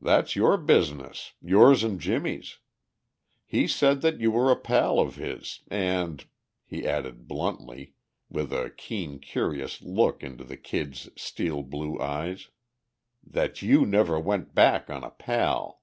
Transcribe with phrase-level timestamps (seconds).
[0.00, 2.60] "That's your business, yours and Jimmie's.
[3.44, 6.24] He said that you were a pal of his, and,"
[6.64, 7.94] he added bluntly,
[8.28, 12.50] with a keen curious look into the Kid's steel blue eyes,
[13.24, 15.82] "that you never went back on a pal."